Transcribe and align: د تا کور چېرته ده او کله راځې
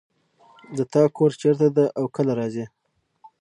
د 0.77 0.79
تا 0.93 1.03
کور 1.15 1.31
چېرته 1.41 1.67
ده 1.75 1.85
او 1.99 2.05
کله 2.15 2.33
راځې 2.39 2.65